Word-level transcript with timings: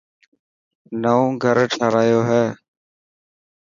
نئوو 1.01 1.27
گھر 1.43 1.57
ٺارايو 1.77 2.21
هي. 2.29 2.43